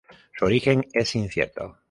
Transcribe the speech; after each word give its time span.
Su 0.35 0.45
origen 0.45 0.87
es 0.95 1.13
incierto. 1.15 1.77